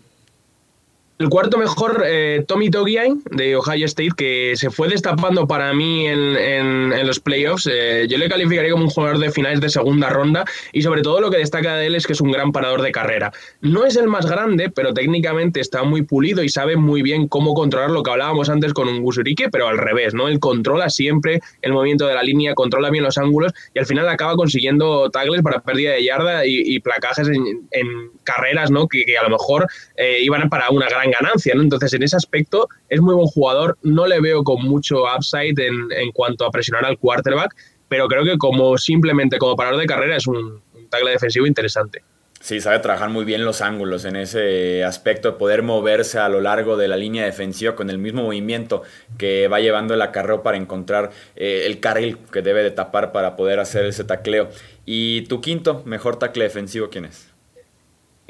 El 1.21 1.29
cuarto 1.29 1.59
mejor, 1.59 2.03
eh, 2.03 2.43
Tommy 2.47 2.71
Togiai, 2.71 3.13
de 3.29 3.55
Ohio 3.55 3.85
State, 3.85 4.13
que 4.17 4.53
se 4.55 4.71
fue 4.71 4.87
destapando 4.87 5.47
para 5.47 5.71
mí 5.71 6.07
en, 6.07 7.05
los 7.05 7.19
playoffs. 7.19 7.69
Eh, 7.71 8.07
yo 8.09 8.17
le 8.17 8.27
calificaría 8.27 8.71
como 8.71 8.85
un 8.85 8.89
jugador 8.89 9.19
de 9.19 9.29
finales 9.29 9.61
de 9.61 9.69
segunda 9.69 10.09
ronda 10.09 10.45
y 10.73 10.81
sobre 10.81 11.03
todo 11.03 11.21
lo 11.21 11.29
que 11.29 11.37
destaca 11.37 11.75
de 11.75 11.85
él 11.85 11.95
es 11.95 12.07
que 12.07 12.13
es 12.13 12.21
un 12.21 12.31
gran 12.31 12.51
parador 12.51 12.81
de 12.81 12.91
carrera. 12.91 13.31
No 13.61 13.85
es 13.85 13.97
el 13.97 14.07
más 14.07 14.25
grande, 14.25 14.71
pero 14.71 14.95
técnicamente 14.95 15.59
está 15.59 15.83
muy 15.83 16.01
pulido 16.01 16.41
y 16.41 16.49
sabe 16.49 16.75
muy 16.75 17.03
bien 17.03 17.27
cómo 17.27 17.53
controlar 17.53 17.91
lo 17.91 18.01
que 18.01 18.09
hablábamos 18.09 18.49
antes 18.49 18.73
con 18.73 18.87
un 18.87 19.03
Gusurique, 19.03 19.49
pero 19.51 19.67
al 19.67 19.77
revés, 19.77 20.15
¿no? 20.15 20.27
Él 20.27 20.39
controla 20.39 20.89
siempre 20.89 21.39
el 21.61 21.71
movimiento 21.71 22.07
de 22.07 22.15
la 22.15 22.23
línea, 22.23 22.55
controla 22.55 22.89
bien 22.89 23.03
los 23.03 23.19
ángulos 23.19 23.53
y 23.75 23.79
al 23.79 23.85
final 23.85 24.09
acaba 24.09 24.35
consiguiendo 24.35 25.11
tackles 25.11 25.43
para 25.43 25.59
pérdida 25.59 25.91
de 25.91 26.03
yarda 26.03 26.47
y, 26.47 26.79
placajes 26.79 27.27
en, 27.27 28.11
carreras, 28.23 28.71
¿no? 28.71 28.87
Que, 28.87 29.05
a 29.19 29.23
lo 29.23 29.29
mejor 29.29 29.67
eh, 29.97 30.17
iban 30.21 30.49
para 30.49 30.71
una 30.71 30.87
gran 30.89 31.10
ganancia, 31.11 31.53
¿no? 31.55 31.61
Entonces, 31.61 31.93
en 31.93 32.03
ese 32.03 32.15
aspecto, 32.15 32.67
es 32.89 33.01
muy 33.01 33.15
buen 33.15 33.27
jugador. 33.27 33.77
No 33.83 34.07
le 34.07 34.19
veo 34.19 34.43
con 34.43 34.63
mucho 34.63 35.03
upside 35.03 35.59
en, 35.59 35.91
en 35.91 36.11
cuanto 36.11 36.45
a 36.45 36.51
presionar 36.51 36.85
al 36.85 36.97
quarterback, 36.97 37.55
pero 37.87 38.07
creo 38.07 38.23
que 38.23 38.37
como 38.37 38.77
simplemente 38.77 39.37
como 39.37 39.55
parador 39.55 39.79
de 39.79 39.85
carrera 39.85 40.15
es 40.15 40.25
un, 40.25 40.61
tackle 40.91 41.11
defensivo 41.11 41.47
interesante. 41.47 42.03
Sí, 42.39 42.59
sabe 42.59 42.79
trabajar 42.79 43.09
muy 43.09 43.23
bien 43.23 43.45
los 43.45 43.61
ángulos 43.61 44.03
en 44.03 44.15
ese 44.15 44.83
aspecto 44.83 45.31
de 45.31 45.37
poder 45.37 45.61
moverse 45.61 46.17
a 46.17 46.27
lo 46.27 46.41
largo 46.41 46.75
de 46.75 46.87
la 46.87 46.97
línea 46.97 47.23
defensiva 47.23 47.75
con 47.75 47.89
el 47.89 47.99
mismo 47.99 48.23
movimiento 48.23 48.81
que 49.17 49.47
va 49.47 49.59
llevando 49.59 49.93
el 49.93 50.01
acarreo 50.01 50.41
para 50.41 50.57
encontrar 50.57 51.11
eh, 51.35 51.63
el 51.67 51.79
carril 51.79 52.17
que 52.31 52.41
debe 52.41 52.63
de 52.63 52.71
tapar 52.71 53.11
para 53.11 53.35
poder 53.35 53.59
hacer 53.59 53.85
ese 53.85 54.03
tacleo. 54.03 54.49
Y 54.85 55.21
tu 55.23 55.39
quinto 55.39 55.83
mejor 55.85 56.17
tackle 56.17 56.45
defensivo, 56.45 56.89
¿quién 56.89 57.05
es? 57.05 57.30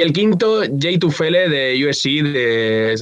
El 0.01 0.13
quinto, 0.13 0.61
Jay 0.79 0.97
Tufele 0.97 1.49
de 1.49 1.87
USC, 1.87 2.23
de 2.23 2.95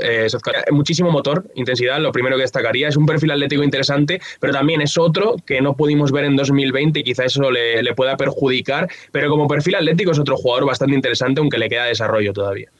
eh, 0.00 0.26
muchísimo 0.70 1.10
motor, 1.10 1.44
intensidad, 1.54 1.98
lo 2.00 2.12
primero 2.12 2.36
que 2.36 2.42
destacaría. 2.42 2.88
Es 2.88 2.96
un 2.96 3.06
perfil 3.06 3.30
atlético 3.30 3.62
interesante, 3.62 4.20
pero 4.40 4.52
también 4.52 4.80
es 4.82 4.98
otro 4.98 5.36
que 5.46 5.60
no 5.60 5.74
pudimos 5.74 6.12
ver 6.12 6.24
en 6.24 6.36
2020 6.36 7.00
y 7.00 7.04
quizá 7.04 7.24
eso 7.24 7.50
le, 7.50 7.82
le 7.82 7.94
pueda 7.94 8.16
perjudicar. 8.16 8.88
Pero 9.12 9.30
como 9.30 9.48
perfil 9.48 9.76
atlético 9.76 10.12
es 10.12 10.18
otro 10.18 10.36
jugador 10.36 10.66
bastante 10.66 10.94
interesante, 10.94 11.40
aunque 11.40 11.58
le 11.58 11.68
queda 11.68 11.84
desarrollo 11.84 12.32
todavía. 12.32 12.70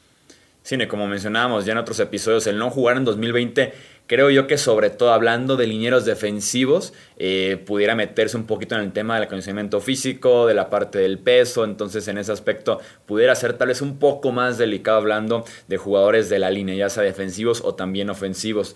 Sí, 0.63 0.77
como 0.87 1.07
mencionábamos 1.07 1.65
ya 1.65 1.73
en 1.73 1.77
otros 1.77 1.99
episodios, 1.99 2.47
el 2.47 2.57
no 2.57 2.69
jugar 2.69 2.97
en 2.97 3.05
2020 3.05 3.73
creo 4.07 4.29
yo 4.29 4.47
que 4.47 4.57
sobre 4.57 4.89
todo 4.89 5.13
hablando 5.13 5.55
de 5.55 5.67
linieros 5.67 6.05
defensivos, 6.05 6.93
eh, 7.17 7.61
pudiera 7.65 7.95
meterse 7.95 8.37
un 8.37 8.45
poquito 8.45 8.75
en 8.75 8.81
el 8.81 8.91
tema 8.91 9.15
del 9.15 9.23
acondicionamiento 9.23 9.79
físico, 9.79 10.47
de 10.47 10.53
la 10.53 10.69
parte 10.69 10.99
del 10.99 11.19
peso, 11.19 11.63
entonces 11.63 12.07
en 12.07 12.17
ese 12.17 12.31
aspecto 12.31 12.79
pudiera 13.05 13.35
ser 13.35 13.53
tal 13.53 13.69
vez 13.69 13.81
un 13.81 13.99
poco 13.99 14.31
más 14.31 14.57
delicado 14.57 14.97
hablando 14.97 15.45
de 15.67 15.77
jugadores 15.77 16.29
de 16.29 16.39
la 16.39 16.51
línea, 16.51 16.75
ya 16.75 16.89
sea 16.89 17.03
defensivos 17.03 17.61
o 17.63 17.75
también 17.75 18.09
ofensivos. 18.09 18.75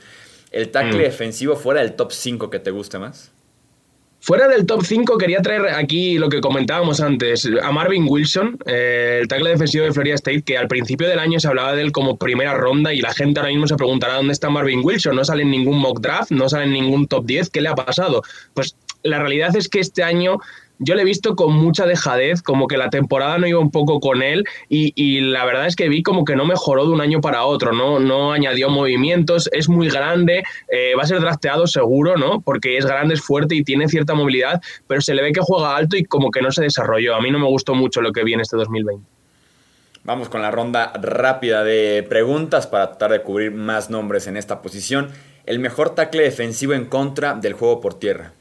¿El 0.52 0.70
tackle 0.70 1.00
mm. 1.00 1.02
defensivo 1.02 1.56
fuera 1.56 1.82
del 1.82 1.94
top 1.94 2.12
5 2.12 2.50
que 2.50 2.60
te 2.60 2.72
guste 2.72 3.00
más? 3.00 3.32
Fuera 4.20 4.48
del 4.48 4.66
top 4.66 4.84
5 4.84 5.18
quería 5.18 5.42
traer 5.42 5.68
aquí 5.68 6.18
lo 6.18 6.28
que 6.28 6.42
comentábamos 6.42 7.00
antes, 7.00 7.48
a 7.62 7.72
Marvin 7.72 8.08
Wilson, 8.10 8.58
eh, 8.66 9.20
el 9.22 9.28
tackle 9.28 9.52
defensivo 9.52 9.86
de 9.86 9.94
Florida 9.94 10.16
State, 10.16 10.42
que 10.42 10.58
al 10.58 10.68
principio 10.68 11.08
del 11.08 11.20
año 11.20 11.40
se 11.40 11.48
hablaba 11.48 11.74
de 11.74 11.84
él 11.84 11.92
como 11.92 12.18
primera 12.18 12.54
ronda 12.56 12.94
y 12.94 13.00
la 13.00 13.14
gente 13.14 13.40
ahora 13.40 13.52
mismo 13.52 13.68
se 13.68 13.76
preguntará 13.76 14.16
dónde 14.16 14.34
está 14.34 14.50
Marvin 14.50 14.82
Wilson, 14.84 15.16
no 15.16 15.24
sale 15.24 15.44
en 15.44 15.52
ningún 15.52 15.80
mock 15.80 16.02
draft, 16.02 16.32
no 16.32 16.50
sale 16.50 16.66
en 16.66 16.74
ningún 16.74 17.08
top 17.08 17.26
10, 17.26 17.50
¿qué 17.52 17.62
le 17.62 17.70
ha 17.70 17.76
pasado? 17.76 18.24
Pues 18.54 18.76
la 19.04 19.20
realidad 19.20 19.56
es 19.56 19.70
que 19.70 19.80
este 19.80 20.04
año 20.04 20.40
yo 20.80 20.96
le 20.96 21.02
he 21.02 21.06
visto 21.06 21.36
con 21.36 21.54
mucha 21.54 21.86
dejadez, 21.86 22.42
como 22.42 22.68
que 22.68 22.78
la 22.78 22.90
temporada 22.90 23.38
no 23.38 23.48
iba 23.48 23.60
un 23.60 23.72
poco 23.72 24.00
con 24.00 24.22
él 24.22 24.46
y, 24.70 25.20
la 25.22 25.46
verdad 25.46 25.68
es 25.68 25.76
que 25.76 25.90
vi 25.90 26.04
como 26.04 26.26
que 26.26 26.36
no 26.36 26.46
mejoró 26.46 26.86
de 26.86 26.92
un 26.92 27.02
año 27.02 27.22
para 27.22 27.46
otro, 27.46 27.74
no, 27.74 28.00
no 28.00 28.32
añadió 28.32 28.70
movimientos, 28.70 29.50
es 29.52 29.70
muy 29.70 29.90
grande, 29.90 30.44
eh, 30.72 30.94
va 30.98 31.04
a 31.04 31.08
ser 31.08 31.20
drafteado 31.20 31.68
seguro, 31.68 32.18
¿no? 32.18 32.42
Porque 32.42 32.78
es 32.78 32.86
grande, 32.86 33.16
es 33.16 33.22
fuerte 33.22 33.56
y 33.56 33.64
tiene 33.64 33.88
cierta 33.88 34.14
movilidad, 34.14 34.62
pero 34.88 35.02
se 35.02 35.14
le 35.14 35.24
ve 35.24 35.32
que 35.32 35.42
juega 35.42 35.76
alto 35.76 35.98
y 35.98 36.04
como 36.04 36.32
que 36.32 36.42
no 36.42 36.52
se 36.52 36.64
desarrolló. 36.64 37.16
A 37.16 37.22
mí 37.22 37.32
no 37.32 37.40
me 37.40 37.48
gustó 37.48 37.74
mucho 37.74 38.02
lo 38.02 38.12
que 38.12 38.24
vi 38.24 38.34
en 38.34 38.42
este 38.42 38.58
2020. 38.58 39.06
Vamos 40.04 40.30
con 40.30 40.42
la 40.42 40.52
ronda 40.52 40.94
rápida 40.94 41.64
de 41.64 42.06
preguntas 42.08 42.68
para 42.68 42.88
tratar 42.88 43.12
de 43.12 43.22
cubrir 43.24 43.52
más 43.52 43.90
nombres 43.90 44.28
en 44.28 44.38
esta 44.38 44.62
posición. 44.62 45.10
El 45.46 45.60
mejor 45.60 45.96
tackle 45.96 46.24
defensivo 46.24 46.74
en 46.74 46.86
contra 46.86 47.34
del 47.34 47.54
juego 47.54 47.82
por 47.82 47.94
tierra. 47.96 48.34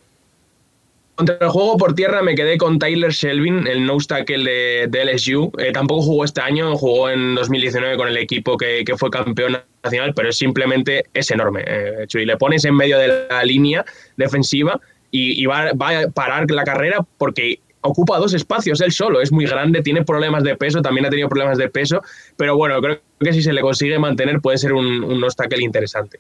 Contra 1.16 1.38
el 1.40 1.49
juego 1.49 1.78
por 1.78 1.94
tierra 1.94 2.20
me 2.20 2.35
quedé 2.35 2.58
con 2.58 2.78
Tyler 2.78 3.11
Shelvin, 3.11 3.66
el 3.66 3.87
nose 3.87 4.06
tackle 4.06 4.87
de, 4.87 5.04
LSU. 5.04 5.50
Eh, 5.56 5.73
tampoco 5.73 6.02
jugó 6.02 6.25
este 6.25 6.42
año, 6.42 6.76
jugó 6.76 7.08
en 7.08 7.35
2019 7.35 7.96
con 7.96 8.08
el 8.08 8.18
equipo 8.18 8.58
que, 8.58 8.85
fue 8.99 9.08
campeón 9.08 9.56
nacional, 9.82 10.12
pero 10.14 10.30
simplemente 10.30 11.06
es 11.14 11.30
enorme. 11.30 11.64
Eh, 11.66 12.06
y 12.12 12.25
le 12.26 12.37
pones 12.37 12.66
en 12.66 12.76
medio 12.76 12.99
de 12.99 13.26
la 13.30 13.42
línea 13.44 13.82
defensiva 14.18 14.78
y, 15.11 15.46
va, 15.46 15.73
va, 15.73 16.00
a 16.00 16.08
parar 16.11 16.50
la 16.50 16.64
carrera 16.64 16.99
porque 17.16 17.61
ocupa 17.80 18.18
dos 18.18 18.35
espacios 18.35 18.82
él 18.82 18.92
solo, 18.92 19.23
es 19.23 19.32
muy 19.32 19.46
grande, 19.46 19.80
tiene 19.80 20.04
problemas 20.04 20.44
de 20.44 20.54
peso, 20.54 20.82
también 20.82 21.06
ha 21.06 21.11
tenido 21.11 21.30
problemas 21.30 21.56
de 21.56 21.70
peso, 21.70 22.02
pero 22.37 22.58
bueno, 22.58 22.78
creo 22.82 23.00
que 23.20 23.32
si 23.32 23.42
se 23.42 23.54
le 23.54 23.62
consigue 23.62 23.99
mantener 23.99 24.40
puede 24.40 24.58
ser 24.58 24.75
un, 24.75 25.02
un 25.02 25.26
tackle 25.35 25.62
interesante. 25.62 26.18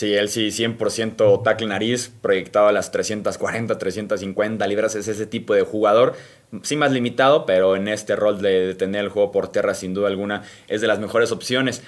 Sí, 0.00 0.14
él 0.14 0.30
sí, 0.30 0.48
100% 0.48 1.42
tackle 1.42 1.66
nariz, 1.66 2.10
proyectado 2.22 2.68
a 2.68 2.72
las 2.72 2.90
340, 2.90 3.76
350 3.76 4.66
libras, 4.66 4.94
es 4.94 5.08
ese 5.08 5.26
tipo 5.26 5.52
de 5.52 5.60
jugador, 5.60 6.14
sí 6.62 6.74
más 6.74 6.90
limitado, 6.90 7.44
pero 7.44 7.76
en 7.76 7.86
este 7.86 8.16
rol 8.16 8.40
de, 8.40 8.74
tener 8.76 9.04
el 9.04 9.10
juego 9.10 9.30
por 9.30 9.52
tierra, 9.52 9.74
sin 9.74 9.92
duda 9.92 10.08
alguna, 10.08 10.42
es 10.68 10.80
de 10.80 10.86
las 10.86 11.00
mejores 11.00 11.32
opciones. 11.32 11.82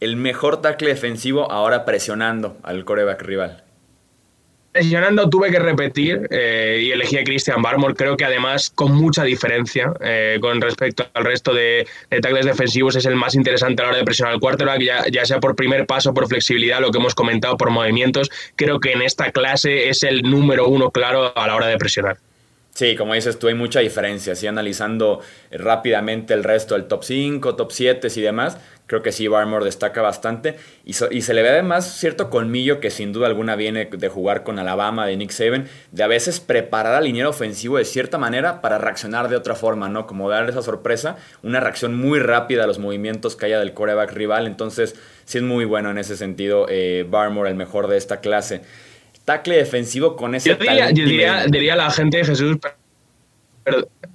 El 0.00 0.16
mejor 0.16 0.62
tackle 0.62 0.88
defensivo 0.88 1.52
ahora 1.52 1.84
presionando 1.84 2.56
al 2.62 2.86
coreback 2.86 3.20
rival. 3.20 3.64
Presionando 4.72 5.28
tuve 5.30 5.50
que 5.50 5.58
repetir 5.58 6.28
eh, 6.30 6.82
y 6.84 6.90
elegí 6.92 7.16
a 7.16 7.24
Christian 7.24 7.62
Barmore, 7.62 7.94
creo 7.94 8.16
que 8.16 8.24
además 8.24 8.70
con 8.70 8.92
mucha 8.92 9.24
diferencia 9.24 9.92
eh, 10.00 10.38
con 10.40 10.60
respecto 10.60 11.06
al 11.14 11.24
resto 11.24 11.54
de, 11.54 11.86
tackles 12.10 12.44
defensivos 12.44 12.94
es 12.94 13.06
el 13.06 13.16
más 13.16 13.34
interesante 13.34 13.82
a 13.82 13.86
la 13.86 13.88
hora 13.90 13.98
de 13.98 14.04
presionar 14.04 14.34
al 14.34 14.40
quarterback, 14.40 14.80
ya, 14.82 15.04
ya 15.10 15.24
sea 15.24 15.40
por 15.40 15.56
primer 15.56 15.86
paso, 15.86 16.12
por 16.12 16.28
flexibilidad, 16.28 16.80
lo 16.80 16.90
que 16.90 16.98
hemos 16.98 17.14
comentado, 17.14 17.56
por 17.56 17.70
movimientos, 17.70 18.30
creo 18.56 18.78
que 18.78 18.92
en 18.92 19.02
esta 19.02 19.32
clase 19.32 19.88
es 19.88 20.02
el 20.02 20.22
número 20.22 20.68
uno 20.68 20.90
claro 20.90 21.36
a 21.36 21.46
la 21.46 21.56
hora 21.56 21.66
de 21.66 21.78
presionar. 21.78 22.18
Sí, 22.78 22.94
como 22.94 23.14
dices 23.14 23.40
tú, 23.40 23.48
hay 23.48 23.54
mucha 23.54 23.80
diferencia. 23.80 24.36
Si 24.36 24.46
analizando 24.46 25.20
rápidamente 25.50 26.32
el 26.32 26.44
resto 26.44 26.76
del 26.76 26.84
top 26.84 27.02
5, 27.02 27.56
top 27.56 27.72
7 27.72 28.06
y 28.14 28.20
demás, 28.20 28.56
creo 28.86 29.02
que 29.02 29.10
sí, 29.10 29.26
Barmore 29.26 29.64
destaca 29.64 30.00
bastante. 30.00 30.54
Y, 30.84 30.92
se 30.92 31.34
le 31.34 31.42
ve 31.42 31.48
además 31.48 31.98
cierto 31.98 32.30
colmillo 32.30 32.78
que 32.78 32.90
sin 32.90 33.12
duda 33.12 33.26
alguna 33.26 33.56
viene 33.56 33.86
de 33.86 34.08
jugar 34.08 34.44
con 34.44 34.60
Alabama, 34.60 35.08
de 35.08 35.16
Nick 35.16 35.32
Saban, 35.32 35.66
de 35.90 36.04
a 36.04 36.06
veces 36.06 36.38
preparar 36.38 36.94
al 36.94 37.02
liniero 37.02 37.30
ofensivo 37.30 37.78
de 37.78 37.84
cierta 37.84 38.16
manera 38.16 38.60
para 38.60 38.78
reaccionar 38.78 39.28
de 39.28 39.34
otra 39.34 39.56
forma, 39.56 39.88
¿no? 39.88 40.06
Como 40.06 40.30
dar 40.30 40.48
esa 40.48 40.62
sorpresa, 40.62 41.16
una 41.42 41.58
reacción 41.58 41.96
muy 41.96 42.20
rápida 42.20 42.62
a 42.62 42.68
los 42.68 42.78
movimientos 42.78 43.34
que 43.34 43.46
haya 43.46 43.58
del 43.58 43.74
coreback 43.74 44.12
rival. 44.12 44.46
Entonces, 44.46 44.94
sí 45.24 45.38
es 45.38 45.42
muy 45.42 45.64
bueno 45.64 45.90
en 45.90 45.98
ese 45.98 46.16
sentido, 46.16 46.66
eh, 46.68 47.04
Barmore, 47.10 47.50
el 47.50 47.56
mejor 47.56 47.88
de 47.88 47.96
esta 47.96 48.20
clase 48.20 48.62
tackle 49.28 49.56
defensivo 49.56 50.16
con 50.16 50.34
ese 50.34 50.48
yo 50.48 50.56
diría, 50.56 50.90
yo 50.90 51.04
diría, 51.50 51.74
a 51.74 51.76
la 51.76 51.90
gente, 51.90 52.24
Jesús, 52.24 52.56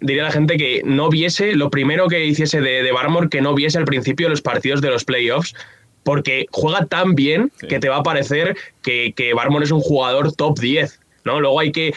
diría 0.02 0.24
a 0.24 0.26
la 0.26 0.32
gente 0.32 0.58
que 0.58 0.82
no 0.84 1.10
viese, 1.10 1.54
lo 1.54 1.70
primero 1.70 2.08
que 2.08 2.26
hiciese 2.26 2.62
de, 2.62 2.82
de 2.82 2.92
Barmore, 2.92 3.30
que 3.30 3.40
no 3.40 3.54
viese 3.54 3.78
al 3.78 3.86
principio 3.86 4.28
los 4.28 4.42
partidos 4.42 4.82
de 4.82 4.90
los 4.90 5.06
playoffs, 5.06 5.54
porque 6.02 6.48
juega 6.50 6.88
tan 6.88 7.14
bien 7.14 7.52
que 7.70 7.80
te 7.80 7.90
va 7.90 7.98
a 7.98 8.04
parecer 8.04 8.58
que, 8.82 9.14
que 9.16 9.36
Barmore 9.36 9.66
es 9.66 9.72
un 9.72 9.82
jugador 9.82 10.34
top 10.34 10.58
10. 10.58 11.00
¿no? 11.26 11.40
Luego 11.40 11.60
hay 11.60 11.72
que, 11.72 11.94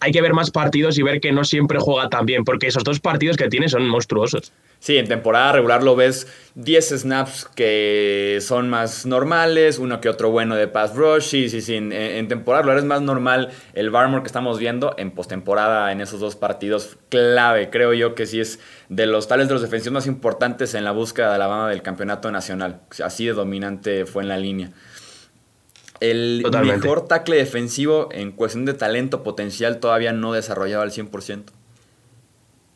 hay 0.00 0.12
que 0.12 0.20
ver 0.20 0.34
más 0.34 0.50
partidos 0.50 0.98
y 0.98 1.02
ver 1.02 1.20
que 1.20 1.32
no 1.32 1.44
siempre 1.44 1.78
juega 1.78 2.08
tan 2.08 2.26
bien, 2.26 2.44
porque 2.44 2.66
esos 2.66 2.84
dos 2.84 3.00
partidos 3.00 3.36
que 3.36 3.48
tiene 3.48 3.68
son 3.68 3.88
monstruosos. 3.88 4.52
Sí, 4.78 4.96
en 4.96 5.06
temporada 5.06 5.52
regular 5.52 5.82
lo 5.82 5.94
ves 5.94 6.26
10 6.54 7.00
snaps 7.00 7.44
que 7.54 8.38
son 8.40 8.70
más 8.70 9.04
normales, 9.04 9.78
uno 9.78 10.00
que 10.00 10.08
otro 10.08 10.30
bueno 10.30 10.56
de 10.56 10.68
pass 10.68 10.94
rush. 10.94 11.24
Sí, 11.24 11.48
sí, 11.50 11.60
sí. 11.60 11.74
En, 11.74 12.28
temporada 12.28 12.62
regular 12.62 12.78
es 12.78 12.84
más 12.84 13.02
normal 13.02 13.50
el 13.74 13.90
Barmore 13.90 14.22
que 14.22 14.28
estamos 14.28 14.58
viendo. 14.58 14.94
En 14.96 15.10
postemporada, 15.10 15.92
en 15.92 16.00
esos 16.00 16.20
dos 16.20 16.34
partidos, 16.34 16.96
clave. 17.10 17.68
Creo 17.68 17.92
yo 17.92 18.14
que 18.14 18.24
sí 18.24 18.40
es 18.40 18.58
de 18.88 19.06
los 19.06 19.28
tales 19.28 19.48
de 19.48 19.54
los 19.54 19.62
defensivos 19.62 19.92
más 19.92 20.06
importantes 20.06 20.74
en 20.74 20.84
la 20.84 20.92
búsqueda 20.92 21.28
de 21.28 21.34
Alabama 21.34 21.68
del 21.68 21.82
campeonato 21.82 22.30
nacional. 22.30 22.80
Así 23.04 23.26
de 23.26 23.34
dominante 23.34 24.06
fue 24.06 24.22
en 24.22 24.30
la 24.30 24.38
línea. 24.38 24.70
El 26.00 26.44
mejor 26.64 27.06
tackle 27.06 27.36
defensivo 27.36 28.08
en 28.10 28.32
cuestión 28.32 28.64
de 28.64 28.74
talento 28.74 29.22
potencial 29.22 29.78
todavía 29.80 30.12
no 30.12 30.32
desarrollado 30.32 30.82
al 30.82 30.90
100%. 30.90 31.44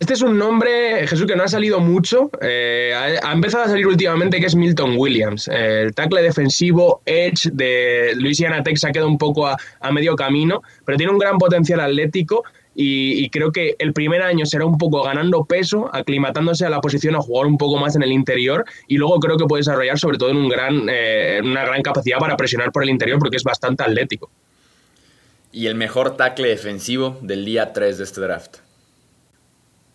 Este 0.01 0.13
es 0.13 0.23
un 0.23 0.37
nombre, 0.37 1.07
Jesús, 1.07 1.25
que 1.27 1.35
no 1.35 1.45
ha 1.45 1.49
salido 1.49 1.81
mucho. 1.81 2.31
Eh, 2.43 2.93
ha, 2.95 3.33
empezado 3.33 3.65
a 3.65 3.69
salir 3.69 3.87
últimamente, 3.87 4.39
que 4.39 4.47
es 4.47 4.55
Milton 4.55 4.97
Williams. 4.99 5.49
el 5.49 5.95
tackle 5.95 6.21
defensivo 6.21 7.01
Edge 7.07 7.49
de 7.53 8.13
Louisiana 8.17 8.63
Tech 8.63 8.77
se 8.77 8.89
ha 8.89 8.93
quedado 8.93 9.09
un 9.09 9.17
poco 9.17 9.47
a, 9.47 9.57
medio 9.93 10.17
camino, 10.17 10.63
pero 10.85 10.99
tiene 10.99 11.13
un 11.13 11.19
gran 11.19 11.39
potencial 11.39 11.81
atlético 11.81 12.45
y, 12.75 13.29
creo 13.31 13.53
que 13.53 13.77
el 13.79 13.93
primer 13.93 14.23
año 14.23 14.47
será 14.47 14.67
un 14.67 14.79
poco 14.79 15.03
ganando 15.03 15.45
peso, 15.45 15.91
aclimatándose 15.93 16.67
a 16.67 16.71
la 16.71 16.81
posición 16.81 17.15
a 17.15 17.21
jugar 17.21 17.47
un 17.47 17.57
poco 17.57 17.79
más 17.79 17.95
en 17.97 18.03
el 18.03 18.13
interior 18.13 18.65
y 18.89 18.97
luego 18.97 19.21
creo 19.21 19.37
que 19.37 19.45
puede 19.45 19.61
desarrollar 19.61 19.99
sobre 19.99 20.19
todo 20.19 20.31
en 20.31 20.37
un 20.37 20.49
gran, 20.49 20.87
eh, 20.89 21.41
una 21.43 21.65
gran 21.65 21.83
capacidad 21.83 22.19
para 22.19 22.37
presionar 22.37 22.73
por 22.73 22.83
el 22.83 22.91
interior 22.91 23.19
porque 23.19 23.37
es 23.37 23.45
bastante 23.45 23.85
atlético. 23.85 24.31
Y 25.53 25.67
el 25.67 25.77
mejor 25.77 26.17
tackle 26.17 26.49
defensivo 26.49 27.19
del 27.23 27.45
día 27.45 27.73
3 27.73 27.99
de 27.99 28.05
este 28.05 28.21
draft 28.21 28.57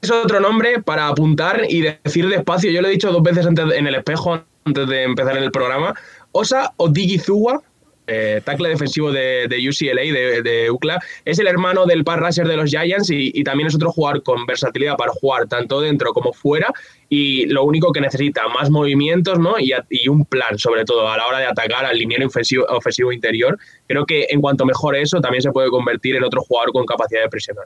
es 0.01 0.11
otro 0.11 0.39
nombre 0.39 0.81
para 0.81 1.07
apuntar 1.07 1.63
y 1.67 1.81
decir 1.81 2.27
despacio. 2.29 2.71
Yo 2.71 2.81
lo 2.81 2.87
he 2.87 2.91
dicho 2.91 3.11
dos 3.11 3.23
veces 3.23 3.45
antes 3.45 3.65
en 3.73 3.87
el 3.87 3.95
espejo 3.95 4.41
antes 4.65 4.87
de 4.87 5.03
empezar 5.03 5.37
el 5.37 5.51
programa. 5.51 5.93
Osa 6.31 6.73
Odigizua, 6.77 7.61
eh, 8.09 8.41
tackle 8.43 8.69
defensivo 8.69 9.11
de, 9.11 9.47
UCLA, 9.47 10.01
de, 10.41 10.71
UCLA, 10.71 10.99
es 11.25 11.39
el 11.39 11.47
hermano 11.47 11.85
del 11.85 12.03
pass 12.03 12.19
rusher 12.19 12.47
de 12.47 12.57
los 12.57 12.69
Giants 12.69 13.09
y, 13.11 13.43
también 13.43 13.67
es 13.67 13.75
otro 13.75 13.91
jugador 13.91 14.23
con 14.23 14.45
versatilidad 14.45 14.97
para 14.97 15.11
jugar 15.11 15.47
tanto 15.47 15.81
dentro 15.81 16.13
como 16.13 16.33
fuera 16.33 16.71
y 17.07 17.45
lo 17.47 17.63
único 17.63 17.91
que 17.91 18.01
necesita 18.01 18.47
más 18.47 18.69
movimientos 18.69 19.39
¿no? 19.39 19.55
y, 19.59 19.73
un 20.07 20.25
plan 20.25 20.57
sobre 20.57 20.85
todo 20.85 21.07
a 21.07 21.17
la 21.17 21.27
hora 21.27 21.39
de 21.39 21.45
atacar 21.45 21.85
al 21.85 21.97
liniero 21.97 22.27
ofensivo, 22.27 22.65
ofensivo 22.69 23.11
interior. 23.11 23.57
Creo 23.87 24.05
que 24.05 24.27
en 24.29 24.41
cuanto 24.41 24.65
mejore 24.65 25.01
eso 25.01 25.21
también 25.21 25.41
se 25.41 25.51
puede 25.51 25.69
convertir 25.69 26.15
en 26.15 26.23
otro 26.23 26.41
jugador 26.41 26.71
con 26.71 26.85
capacidad 26.85 27.21
de 27.23 27.29
presionar. 27.29 27.65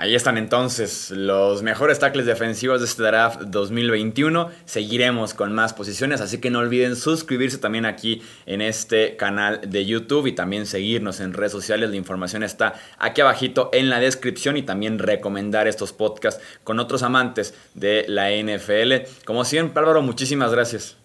Ahí 0.00 0.14
están 0.14 0.38
entonces 0.38 1.10
los 1.10 1.64
mejores 1.64 1.98
tackles 1.98 2.24
defensivos 2.24 2.78
de 2.78 2.86
este 2.86 3.02
draft 3.02 3.40
2021. 3.40 4.48
Seguiremos 4.64 5.34
con 5.34 5.52
más 5.52 5.74
posiciones, 5.74 6.20
así 6.20 6.38
que 6.38 6.50
no 6.50 6.60
olviden 6.60 6.94
suscribirse 6.94 7.58
también 7.58 7.84
aquí 7.84 8.22
en 8.46 8.60
este 8.60 9.16
canal 9.16 9.60
de 9.66 9.86
YouTube 9.86 10.28
y 10.28 10.36
también 10.36 10.66
seguirnos 10.66 11.18
en 11.18 11.32
redes 11.32 11.50
sociales. 11.50 11.90
La 11.90 11.96
información 11.96 12.44
está 12.44 12.74
aquí 12.96 13.22
abajito 13.22 13.70
en 13.72 13.90
la 13.90 13.98
descripción 13.98 14.56
y 14.56 14.62
también 14.62 15.00
recomendar 15.00 15.66
estos 15.66 15.92
podcasts 15.92 16.40
con 16.62 16.78
otros 16.78 17.02
amantes 17.02 17.52
de 17.74 18.04
la 18.06 18.30
NFL. 18.30 19.24
Como 19.24 19.44
siempre, 19.44 19.80
Álvaro, 19.80 20.00
muchísimas 20.00 20.52
gracias. 20.52 20.96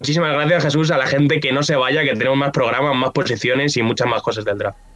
Muchísimas 0.00 0.32
gracias 0.32 0.64
Jesús 0.64 0.90
a 0.90 0.98
la 0.98 1.06
gente 1.06 1.38
que 1.38 1.52
no 1.52 1.62
se 1.62 1.76
vaya, 1.76 2.02
que 2.02 2.14
tenemos 2.14 2.36
más 2.36 2.50
programas, 2.50 2.96
más 2.96 3.12
posiciones 3.12 3.76
y 3.76 3.82
muchas 3.82 4.08
más 4.08 4.22
cosas 4.22 4.44
del 4.44 4.58
draft. 4.58 4.89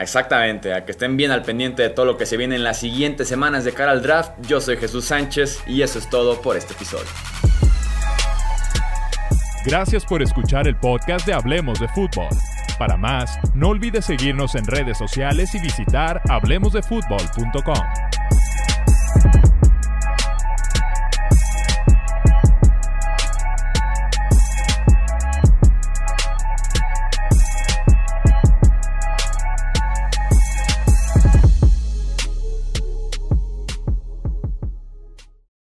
Exactamente, 0.00 0.72
a 0.72 0.84
que 0.84 0.92
estén 0.92 1.16
bien 1.16 1.30
al 1.30 1.42
pendiente 1.42 1.82
de 1.82 1.90
todo 1.90 2.06
lo 2.06 2.16
que 2.16 2.24
se 2.26 2.36
viene 2.36 2.56
en 2.56 2.64
las 2.64 2.78
siguientes 2.78 3.28
semanas 3.28 3.64
de 3.64 3.72
cara 3.72 3.92
al 3.92 4.02
draft. 4.02 4.32
Yo 4.46 4.60
soy 4.60 4.76
Jesús 4.76 5.04
Sánchez 5.04 5.62
y 5.66 5.82
eso 5.82 5.98
es 5.98 6.08
todo 6.08 6.40
por 6.40 6.56
este 6.56 6.72
episodio. 6.72 7.06
Gracias 9.66 10.06
por 10.06 10.22
escuchar 10.22 10.66
el 10.66 10.76
podcast 10.76 11.26
de 11.26 11.34
Hablemos 11.34 11.78
de 11.78 11.88
Fútbol. 11.88 12.28
Para 12.78 12.96
más, 12.96 13.38
no 13.54 13.68
olvides 13.68 14.06
seguirnos 14.06 14.54
en 14.54 14.64
redes 14.64 14.96
sociales 14.96 15.54
y 15.54 15.60
visitar 15.60 16.22
hablemosdefutbol.com. 16.30 18.09